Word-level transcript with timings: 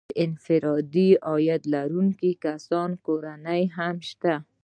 د 0.09 0.13
انفرادي 0.25 1.09
عاید 1.27 1.61
لرونکو 1.73 2.29
کسانو 2.43 2.95
کورنۍ 3.05 3.61
هم 3.75 3.95
شته 4.09 4.33